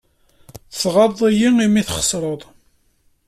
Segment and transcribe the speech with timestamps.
[0.79, 2.41] Tɣaḍeḍ-iyi imi txeṣṛeḍ.